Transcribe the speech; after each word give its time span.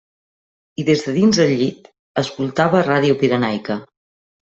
I 0.83 0.85
des 0.87 1.03
de 1.09 1.13
dins 1.19 1.41
el 1.45 1.55
llit 1.61 1.93
escoltava 2.25 2.87
Ràdio 2.93 3.23
Pirenaica. 3.23 3.83